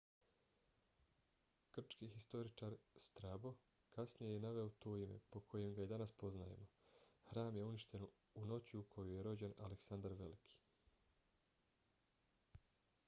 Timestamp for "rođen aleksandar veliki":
9.29-10.57